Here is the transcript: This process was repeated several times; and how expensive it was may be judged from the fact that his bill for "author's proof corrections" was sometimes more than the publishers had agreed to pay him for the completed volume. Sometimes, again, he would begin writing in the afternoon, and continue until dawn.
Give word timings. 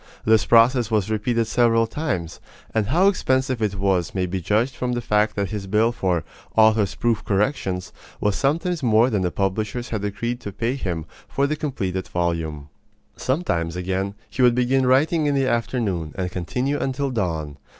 This 0.25 0.47
process 0.47 0.89
was 0.89 1.11
repeated 1.11 1.45
several 1.45 1.85
times; 1.85 2.39
and 2.73 2.87
how 2.87 3.07
expensive 3.07 3.61
it 3.61 3.75
was 3.75 4.15
may 4.15 4.25
be 4.25 4.41
judged 4.41 4.75
from 4.75 4.93
the 4.93 4.99
fact 4.99 5.35
that 5.35 5.51
his 5.51 5.67
bill 5.67 5.91
for 5.91 6.23
"author's 6.57 6.95
proof 6.95 7.23
corrections" 7.23 7.93
was 8.19 8.35
sometimes 8.35 8.81
more 8.81 9.11
than 9.11 9.21
the 9.21 9.29
publishers 9.29 9.89
had 9.89 10.03
agreed 10.03 10.39
to 10.39 10.51
pay 10.51 10.73
him 10.73 11.05
for 11.27 11.45
the 11.45 11.55
completed 11.55 12.07
volume. 12.07 12.69
Sometimes, 13.15 13.75
again, 13.75 14.15
he 14.27 14.41
would 14.41 14.55
begin 14.55 14.87
writing 14.87 15.27
in 15.27 15.35
the 15.35 15.45
afternoon, 15.45 16.15
and 16.15 16.31
continue 16.31 16.79
until 16.79 17.11
dawn. 17.11 17.57